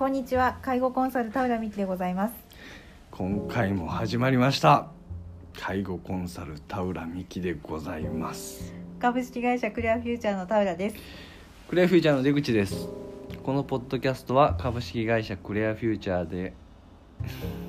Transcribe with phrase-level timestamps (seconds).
[0.00, 0.56] こんにちは。
[0.62, 2.34] 介護コンサル田浦美希でございます。
[3.10, 4.86] 今回も始まりました。
[5.58, 8.72] 介護コンサル田浦美希でございます。
[8.98, 10.96] 株式会社クリアフューチャーの田浦です。
[11.68, 12.88] クレアフューチャーの出口です。
[13.42, 16.54] このポッドキャストは株式会社クレアフューチャーで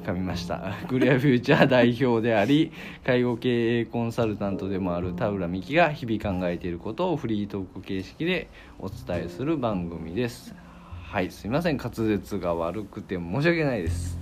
[0.06, 0.74] 噛みました。
[0.88, 2.72] クレアフューチャー代表であり
[3.06, 8.48] 介護経営コンサルタントでもある田浦美希が日々考えていることをフリートーク形式で
[8.80, 10.56] お伝えする番組です
[11.12, 11.78] はいすいません。
[11.78, 14.18] 滑舌が悪くて申し訳ないです。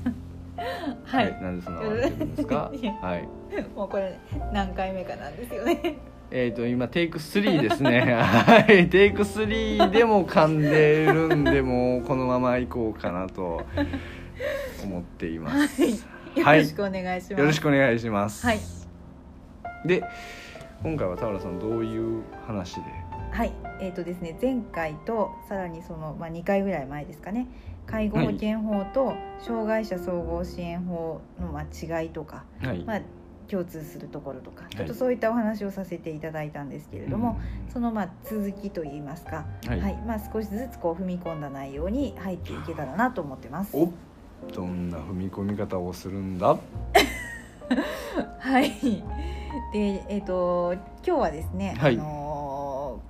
[1.06, 2.72] はい、なんでそんな笑ってるんですか？
[3.02, 3.28] はい。
[3.76, 4.18] もうこれ
[4.52, 5.98] 何回目かなんですよね。
[6.32, 8.02] えー、と今テイク3ですね。
[8.02, 8.90] はい。
[8.90, 13.62] テイク3でも噛んでるんでもうこのまま行こうかなと
[14.84, 15.96] 思っています、よ
[16.44, 16.60] はい。
[16.62, 18.46] ろしくお願いします、よろしくお願いします。
[18.48, 18.60] はい。
[19.86, 20.04] で
[20.82, 22.82] 今回は田原さんどういう話で？
[23.32, 27.48] はいえーとですね前回とさらにその、まあ、2回ぐらい前ですかね。
[27.86, 33.02] 介護保険法と障害者総合支援法のまあ違いとか、はい、まあ、
[33.50, 34.76] 共通するところとかい。
[34.76, 37.40] ちょっとそういったお話をさせていただいたんですけれども、
[37.74, 39.98] そのまあ続きといいますか、うんはい、はい。
[40.06, 43.76] まあ、少しずつこう踏み込んだ内容に入っていけたらなと思ってます。
[43.76, 43.92] お
[44.54, 46.60] どんな踏み込み方をするんだ？
[48.40, 48.70] はい。
[49.74, 51.96] で、えっ、と今日はですね、はい。
[51.96, 52.19] あのー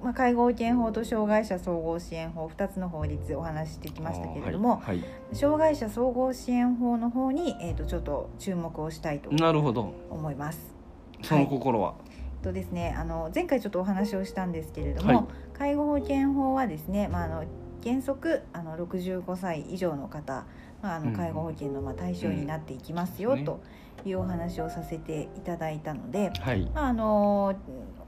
[0.03, 5.05] まあ介護保険法と障害者総合支援法2つの法律をお話ししてきましたけれども、はいはい。
[5.33, 9.94] 障害者総合支援法の方にえっ、とちょっと注目をしたいとなるほど。
[10.09, 10.75] 思います。
[11.22, 15.25] その心は、えっとですね、あの前回ちょっとお話をしたんですけれども、はい。
[15.58, 17.44] 介護保険法はですね、まあ、あの
[17.83, 20.45] 原則あの65歳以上の方、
[20.81, 23.44] まあ、あうんの介護保険のまあ対象になっていきますよ、うん。
[23.44, 23.61] と
[24.05, 26.72] いうお話をさせていただいたので、はい。
[26.73, 27.55] まあ、あの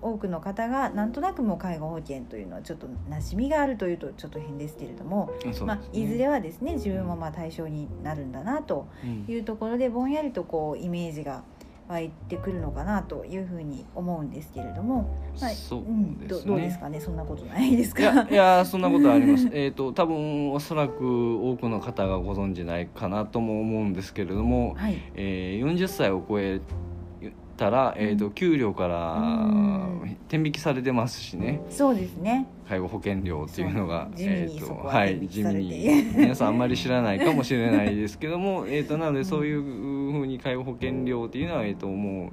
[0.01, 5.53] 多くの方がなんとなくもう介護保険というのはちょっと馴染みがあるというとちょっと変ですけれども、ね。
[5.65, 11.43] まあ、いずれはですね自分もまあ対象になるんだなとうんいうところでぼんやりとこうイメージが
[11.87, 17.01] 湧いてくるのかなというふうに思うんですけれども、まあそううん、どうですねかね？
[17.01, 18.01] そんなことないですか？
[18.01, 25.01] いやいやそんなことありますえっと多分おそらく多くの方がご存じないかなとも思うんですけれども、はい。
[25.15, 26.61] えー、40歳を超え
[27.61, 30.17] たら、えー、と給料からうん。
[30.27, 31.61] 天引きされてますしね。
[31.69, 32.47] そうですね。
[32.67, 42.29] 介護保険料っていうのが地味にえーとははい地味に皆さんあんまり知らないかもしれないですけども えーとなのでそういうふうに介護保険料っていうのは、えー、ともう。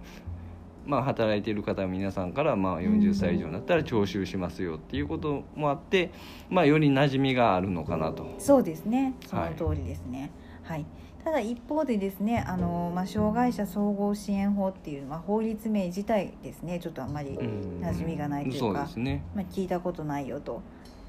[0.87, 6.13] まあ、働いている方皆さんからまあ40歳以上になったら徴収しますよっていうこともあって、
[6.49, 8.35] まあ、より馴染みがあるのかなと。
[8.39, 9.13] そうですね。
[9.27, 9.55] そのはい。
[9.55, 10.31] 通りですね。
[10.63, 10.87] はい、
[11.25, 17.81] ただ一方でですねあの、まあ、障害者総合支援法っていう、まあ、法律名自体ですねちょっとあんまり、うん。
[17.83, 19.23] 馴染みがないというかそうね。
[19.35, 20.63] まあ、聞いたことないよと。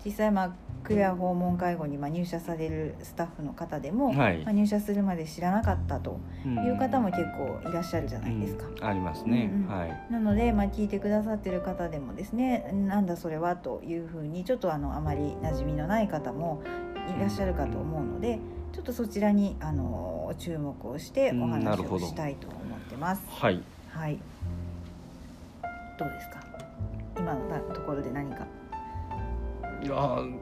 [0.06, 0.52] 実際、まあ、
[0.84, 4.38] クレア訪問介護にまあ入社されるスタッフの方でも、はい。
[4.44, 8.66] まあ、入社するまで知らなかったという方も結構いらっしゃるじゃないですか。
[8.68, 8.86] うん。
[8.86, 9.68] ありますね、うんうん。
[9.68, 10.12] はい。
[10.12, 16.62] なので、まあ、聞いてくださってる方でもですねなんだそれはというふうにちょっとあのあまり馴染みのない方も
[17.18, 18.40] いらっしゃるかと思うので
[18.72, 23.24] ちょっとそちらにあの注目をしてお話をしたいと思ってます。
[23.28, 23.62] はい。
[23.90, 24.20] はい。
[25.98, 26.44] どうですか？
[27.18, 28.48] 今のところで何か？
[29.84, 30.38] いやー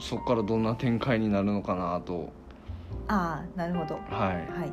[0.00, 2.32] そこからどんな展開になるのかなと。
[3.08, 3.94] ああなるほど。
[3.94, 4.00] は
[4.32, 4.36] い。
[4.50, 4.72] はい。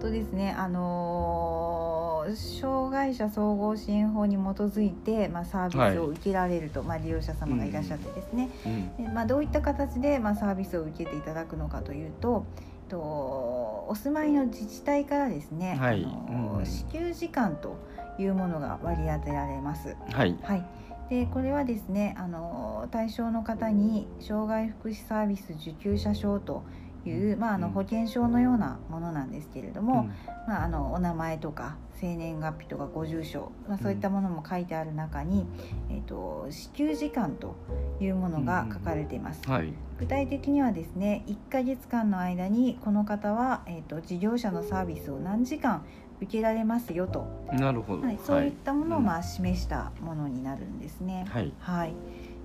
[0.00, 1.99] とですねあのー
[2.34, 12.44] 障害者総合支援法に基づいて、まあ、サービスを受けられると、まあ、利用者様がいらっしゃってですね、うんでまあ、どういった形で、まあ、サービスを受けていただくのかというと
[12.88, 16.04] とお住まいの自治体からですね、はい。
[16.04, 16.66] あのーうん。
[16.66, 17.76] 支給時間と
[18.18, 19.96] いうものが割り当てられます。
[20.10, 20.36] はい。
[20.42, 20.66] はい。
[21.08, 26.62] でこれはですねあの対象の方に障害福祉サービス受給者証と
[27.08, 27.72] いう、まあ、あのうん。
[27.72, 30.10] 保険証のようなものなんですけれども、
[30.46, 35.46] まあ、あのお名前とか生年月日とかご住所、まあ、そういったものも書いてある中に、
[35.90, 37.56] えー、と支給時間と
[38.00, 39.42] いうものが書かれています。
[39.46, 39.72] うんはい。
[39.98, 45.84] 具体的にはですね1ヶ月間の間にこの方は、えー、と事業者のサービスを何時間
[46.20, 48.02] 受けられますよと、なるほど。
[48.02, 51.26] はい、そういったものを、うんまあ、示したものになるんですね。
[51.28, 51.52] はい。
[51.58, 51.94] はい、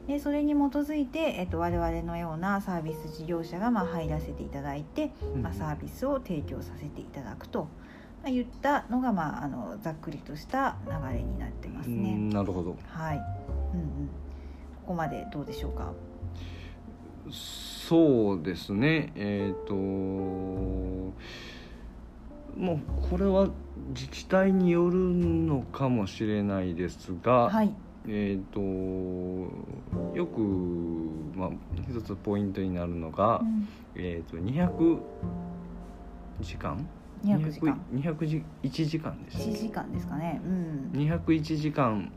[0.08, 5.12] でそれに基づいて、えっと、我々のようなサービス事業者がまあ入らせていただいて、
[5.42, 7.68] まあ、サービスを提供させていただくと、
[8.22, 12.14] まあ、言ったのが、まあ、あのざっくりとした流れになってますうね。
[12.14, 12.78] んなるほど。
[12.88, 13.18] はい、
[13.74, 15.92] うんうん、ここまでどうでしょうか？
[17.32, 19.12] そうですね。
[19.16, 21.14] えっ、とも
[22.76, 22.80] う
[23.10, 23.50] これは
[23.90, 27.74] 自治体によるのかもしれないですが、はい、
[28.08, 30.42] えっ、とよく、
[31.36, 31.50] まあ、
[31.90, 33.68] 一つポイントになるのが、うん。
[33.96, 35.00] えー、と200
[36.42, 36.88] 時間
[37.24, 37.82] ？200時間。
[37.94, 40.42] 200時1時間です1時間ですかね。
[40.46, 41.00] うん。
[41.00, 42.12] 201時間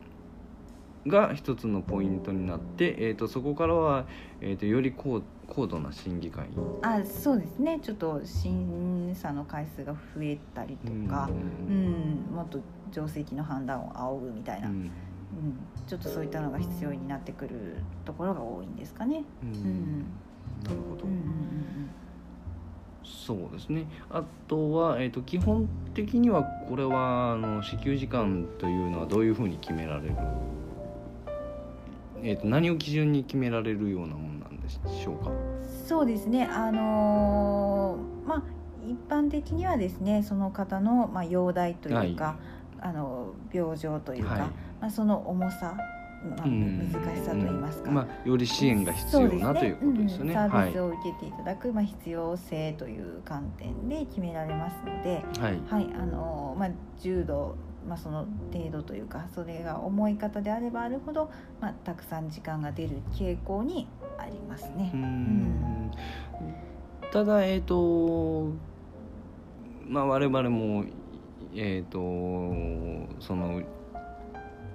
[1.06, 4.06] が一つのポイントになって、えー、とそこからは、
[4.41, 6.46] えー、とより高高度な審議会。
[6.82, 7.81] あそうですね。
[7.82, 12.29] ちょっと審査の回数が増えたりとか、うん。
[12.34, 12.61] もっと
[12.93, 14.91] 定石の判断を仰ぐみたいな、うん
[15.32, 19.25] うんちょっとそういったのが必要になってくるところが多いんですかね。
[19.42, 19.50] うん。
[19.50, 20.00] ん。
[20.64, 21.90] なるほど、うんうん
[23.04, 23.86] そうですね。
[24.10, 30.14] あとは、えー、と基本的にはこれはあの支給時間というのはどういうふうに決められる、
[32.22, 35.31] えー、と何を基準に決められるようなものなんでしょうか？
[35.31, 36.44] うんうんそうですね。
[36.44, 38.42] あのーまあ
[38.86, 42.36] 一般的にはですねその方の、まあ、容体というか、
[42.81, 44.42] あの病状というか、はい
[44.80, 45.76] まあ、その重さ、
[46.36, 46.92] まあ、うん。
[46.92, 50.32] 難しさといいますか、まあ、より支援が必要な、ということですよね。
[50.32, 50.66] うんサはい。
[50.66, 55.60] ービスを受けていただく、まあ、必要性という観点で決められますので、はい。
[55.69, 56.70] はいあのまあ、
[57.00, 57.56] 重度、
[57.88, 63.88] まあ、その程度というかそれが重い方であればあるほど、まあ、たくさん時間が出る傾向に
[64.19, 64.90] ありますね。
[64.92, 64.96] う。
[64.96, 65.90] ん。
[67.12, 68.50] ただえっ、と
[69.86, 70.84] まあ我々も
[71.54, 71.98] えっ、と
[73.20, 73.62] その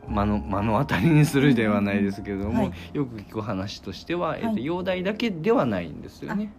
[0.07, 2.73] 目の目の当たりにするではないですけれども、うんはい。
[2.97, 6.51] よく聞く話としては、えーとはい容体だけではないんですよね。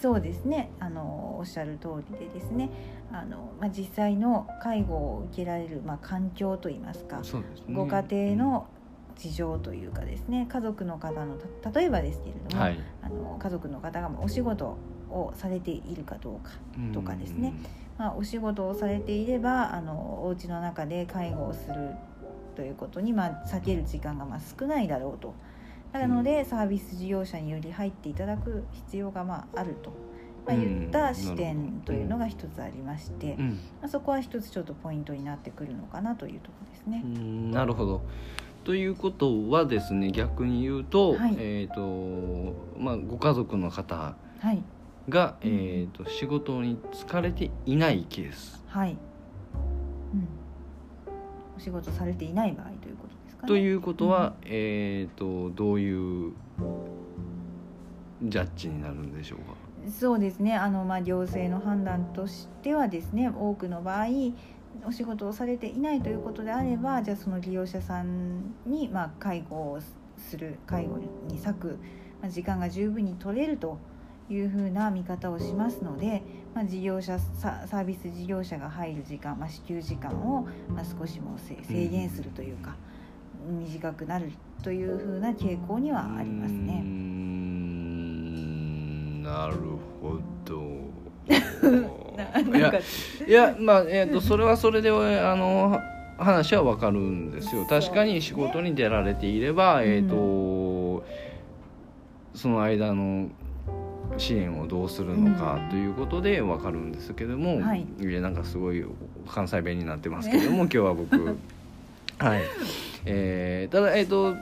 [0.00, 0.70] そうですね。
[0.80, 2.70] あのおっしゃる通りでですね。
[3.12, 7.22] あの、まあ、実際の介護を受けられる、まあ、環境といいますか、ね。
[7.70, 8.02] ご家
[8.34, 8.66] 庭の
[9.16, 12.78] 事情というかですね家族の方のた例えばですけれども、はい。
[13.02, 14.76] あの家族の方がお仕事
[15.10, 16.50] をされているかどうか
[16.92, 17.54] とかですね、
[17.98, 21.90] まあ、お仕事をされていればあのお家の中で介護をする
[22.54, 25.34] ということに、まあ、避ける時間がまあ少ないだろうと。
[25.92, 29.90] なので、サービス事業者により入っていただく必要がまああると、
[30.46, 33.48] まあ、うん言った視点というのが一つありまして、うん。
[33.80, 37.02] まあ、そこは一つちょっとポイントになってくるのかなというところですね。
[37.04, 37.06] う。
[37.06, 38.02] んなるほど。
[38.64, 41.34] ということはですね逆に言うと,、はい。
[41.38, 44.62] えーとまあ、ご家族の方はい、
[45.08, 48.64] が、うんえー、と仕事に疲れていないケース。
[48.68, 48.96] はい
[51.62, 53.48] 仕事されていない場合ということですかね。
[53.48, 56.32] ということは、えー、とどういう
[58.24, 59.90] ジャッジになるんでしょうか？
[59.90, 60.54] そうですね。
[60.54, 64.06] あの、まあ、行政の判断としてはですね多くの場合
[64.86, 69.80] お仕事をされていないということであればじゃあその利用者さんに、まあ、介護を
[70.16, 71.08] する介護に
[71.44, 71.78] 割く、
[72.20, 73.78] まあ、時間が十分に取れると
[74.30, 76.22] いうふうな見方をしますので、
[76.54, 82.76] まあ、事業者ササービス事業者が入る時間、まあ、支給時間を、まあ、少しもせ制限するというか、
[83.46, 84.30] 短くなる
[84.62, 86.80] というふうな傾向にはありますうーね。
[86.80, 87.22] ん
[89.22, 89.54] なる
[90.00, 90.62] ほど。
[92.12, 92.78] ないやか
[93.26, 95.78] いやまあ、えー、とそれはそれであの
[96.18, 97.64] 話はわかるんですよ。
[97.64, 101.04] 確かに仕事に出られていれば、うんえっ、と
[102.34, 103.28] その間の
[104.18, 105.68] 支援をどうするのかうん。
[105.70, 107.86] ということでわかるんですけども、はい。
[108.00, 108.84] やなんかすごい
[109.28, 111.16] 関西弁になってますけども今日は僕。
[112.18, 112.42] はい。
[113.04, 114.36] えーただえっ、と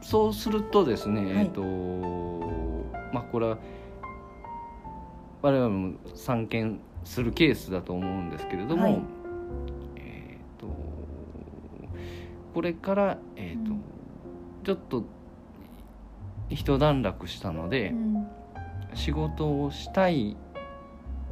[0.00, 1.44] そうするとですね、はい。
[1.44, 1.62] えっ、と
[3.12, 3.58] まあこれは
[5.42, 9.02] 我々も参見するケースだと思うんですけれども、はい。
[9.96, 10.66] えっ、と
[12.54, 13.82] これからえっ、と、うん。
[14.64, 15.04] ちょっと
[16.50, 18.26] 一段落したので、うん
[18.94, 20.36] 仕事をしたい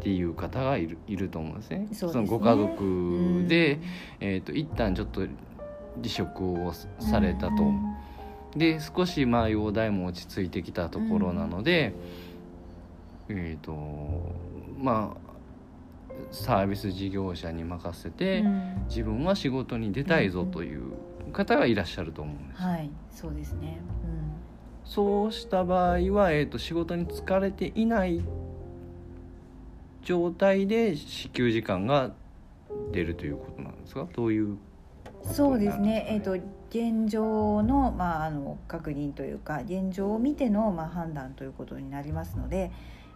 [0.01, 1.89] っていう方がいるいると思うんですね。
[1.93, 2.15] そね。
[2.15, 3.81] のご家族で、うん。
[4.21, 7.97] えー、と一旦ちょっと離職をされたと、うん。
[8.57, 11.95] で少しまあ容体も落ち着いてきたところなので、
[13.29, 13.73] えっ、と
[14.79, 15.31] まあ
[16.33, 18.85] サービス事業者に任せて、うん。
[18.89, 20.93] 自分は仕事に出たいぞという
[21.33, 22.63] 方がいらっしゃると思うんです。
[22.63, 23.79] はいそうですね、
[24.85, 28.23] そうした場合は、えー、と仕事に疲れていない
[30.03, 32.11] 状態で支給時間が
[32.93, 34.09] 出るということなんですか？
[34.15, 34.59] どういううん、
[35.25, 36.07] そうですね。
[36.09, 42.71] えっ、とと現状の,、まあ、あの確認というか現状を見ての、まあ、判断ということになりますので、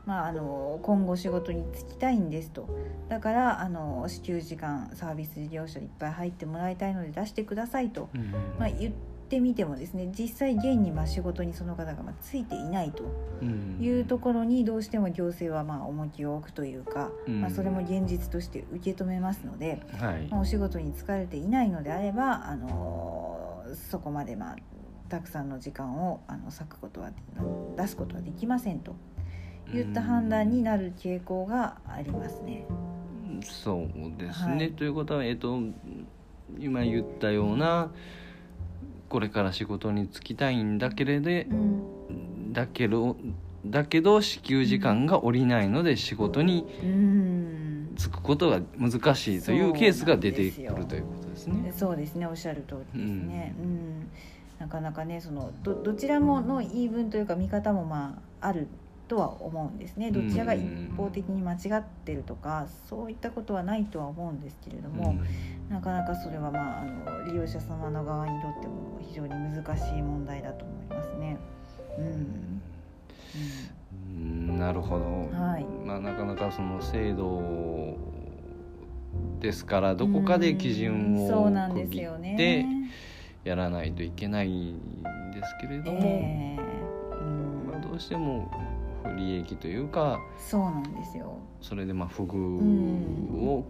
[0.06, 2.68] まあ、あの今後仕事に就きたいんですと。
[3.08, 13.04] だからあの支給時間サービス事業者いっぱい入ってもらいたいので出してくださいと、うんまあ、言ってみてもですね実際現にまあ仕事にその方がまあついていないと
[13.40, 13.78] うん。
[13.80, 17.40] いうところにどうしても行政はまあ重きを置くというか、うん。
[17.40, 20.28] まあ、それも現実として受け止めますので、はい。
[20.30, 24.56] まあ、お仕事に疲れていないのであれば、あのーそこまでまあ
[25.08, 27.10] たくさんの時間をあの割くことは
[27.76, 28.94] 出すことはできませんと
[29.72, 32.66] いった判断になる傾向がありますね。
[33.42, 33.88] そう
[34.18, 34.72] ですね、はい。
[34.72, 35.58] ということは、えっと
[36.58, 37.90] 今言ったような
[39.08, 42.52] これから仕事に就きたいんだけれどうん。
[42.52, 43.16] だけど
[43.66, 47.94] だけど支給時間が下りないので仕事にうん。
[47.96, 51.72] 就くことが難しいというケースが出てくるということですね。
[51.76, 52.26] そうですね。
[52.26, 53.54] おっしゃる通りですね。
[53.58, 54.10] うん。
[54.58, 58.68] なかなかねそのどどちらもの言い分というか見方もまあある
[59.08, 60.10] とは思うんですね。
[60.10, 60.62] どちらが一
[60.96, 65.16] 方的に間違ってるとかそういったことはないとは思うんですけれども、
[65.68, 71.38] なかなかそれは、まあ、あの利用者様の側にとっても非常に難しい問題だと思いますね。
[71.98, 72.04] うん。
[73.34, 73.70] うん。
[73.92, 74.58] うん。
[74.58, 75.04] なるほど、
[75.36, 75.64] はい。
[75.84, 77.96] まあ、なかなかその制度
[79.40, 81.28] ですからどこかで基準うん。
[81.28, 82.66] そうなんを区切ですよってね。
[83.44, 87.14] やらないといけないんですけれども、ええ。
[87.20, 87.66] うん。
[87.70, 88.73] まあ、どうしても不
[89.16, 91.38] 利益というかそうなんですよ。
[91.60, 93.64] それでまあ不遇を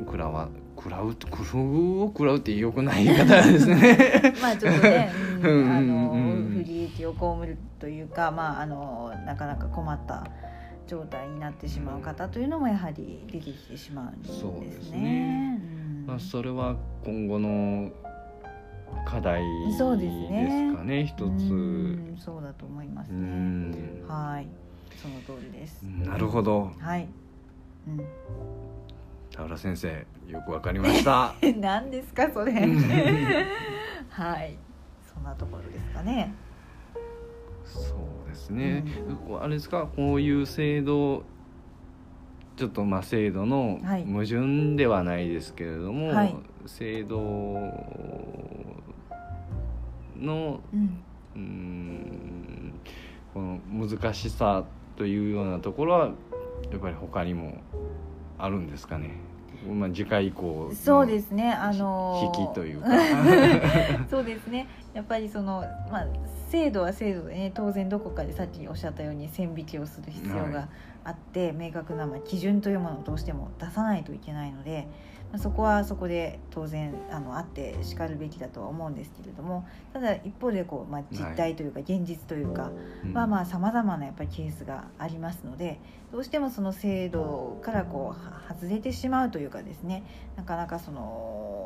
[0.00, 4.34] 食らわ食らう不遇を食らうってよくない言い方ですね。
[4.40, 10.26] まあちょっとね、う うんん、あのうん不利益を被るというか、まああのなかなか困った
[10.86, 14.40] 状態になってしまう方というのもやはり出てきてしまうんですね。
[14.40, 15.60] そうですね
[16.02, 17.90] うんまあ、それは今後の
[19.06, 20.72] 課題ですそうですね。
[20.76, 21.22] かね一つ。
[21.22, 23.20] うんそうだと思いますうね。
[23.26, 24.04] ん。
[24.06, 24.48] はい、
[24.96, 25.82] その通りです。
[25.82, 26.70] なるほど。
[26.78, 27.08] はい。
[27.88, 28.04] うん。
[29.34, 31.34] 田浦先生よくわかりました。
[31.60, 32.52] 何ですかそれ。
[32.52, 32.78] うん。
[34.10, 34.56] はい。
[35.12, 36.32] そんなところですかね。
[37.64, 38.84] そうですね、
[39.28, 41.22] こうあれですかこういう制度
[42.56, 44.04] ちょっとまあ制度のはい。
[44.04, 46.36] 矛盾ではないですけれども、はい。
[46.66, 47.18] 制度
[50.20, 50.60] の
[51.34, 52.74] うん
[53.32, 54.64] この難しさ
[54.96, 56.10] というようなところは
[56.70, 57.58] やっぱり他にも
[58.38, 59.12] あるんですかね、
[59.68, 61.52] まあ、次回以降のそうですね。
[61.52, 62.88] あの引きというか。
[64.10, 64.66] そうですね。
[64.92, 66.06] やっぱりそのまあ
[66.48, 70.68] 制度は制度でね当然どこかでさっきおっしゃったように線引きをする必要はが
[71.04, 74.88] あって、明確なまあ基準というものをどうしても出さないといけないので、
[75.32, 82.70] まあ、そこはそこで当然あのあってしかるべきだとは思うんですけれどもただ一方でこう、まあ、実態というか現実というか、
[83.04, 85.78] うんまあまあさまざまなやっぱりケースがありますので
[86.12, 90.02] どうしてもその制度からこうは外れてしまうというかですね
[90.36, 91.60] なかなかその、うん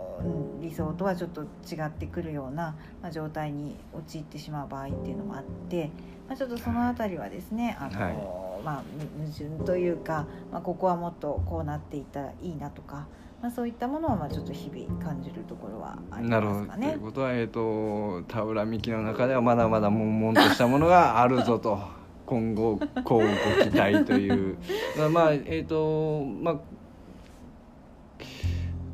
[0.60, 5.90] 理想とはちょっと違ってくるような、まあ、状態に陥ってしまう場合っていうのもあって、
[6.28, 8.82] まあ、ちょっとそのあたりはですねあの、はいまあ、
[9.18, 13.06] む矛盾というか、まあ、ここはもっとこうなっていったらいいなとか。
[13.44, 16.60] まあ、そういったものはまあちょっと日々感じるところはありなるほど。
[16.60, 16.92] ますかね。
[16.92, 21.78] ということは、えー、と田浦美希の中ではまだまだ悶々としたものがあるぞと。
[22.24, 24.56] 今後こうご期待という。
[24.96, 26.56] まあまあえっ、とまあ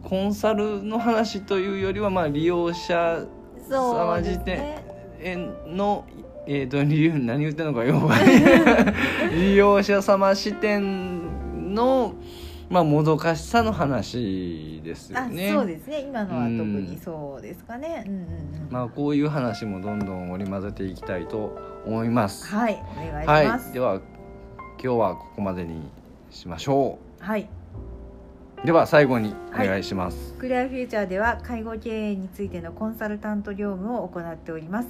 [0.02, 3.24] コンサルの話というよりはまあ利用者
[3.68, 5.46] 様時点ね。
[5.68, 6.04] の
[6.48, 8.00] えー、と理由何言ってんのかよ
[9.30, 12.14] 利用者様視点の
[12.70, 15.50] まあもどかしさの話ですよあね。
[15.50, 18.04] そうですね今のは特にそうですかね。
[18.06, 18.26] うんうんうん
[18.70, 22.46] まあこういう話もどんどん織り交ぜていきたいと思います。
[22.46, 23.70] はいお願いしはます。
[23.70, 24.00] い、では
[24.82, 25.90] 今日はここまでに
[26.30, 27.48] しましょはい、
[28.62, 28.66] う。
[28.66, 30.34] では最後にお願いします。
[30.34, 34.88] クリアフューチャーでは介護経営についてのコンサルタント業務を行っております。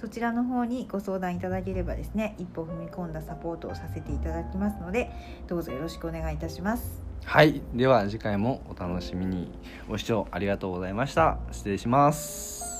[0.00, 5.10] そちらの方にご相談いただければですね、一歩踏み込んだサポートをさせていただきますので、
[5.46, 7.07] どうぞよろしくお願いいたします。
[7.28, 9.50] はい、では次回もお楽しみに。
[9.86, 11.36] ご視聴ありがとうございました。
[11.52, 12.77] 失礼します。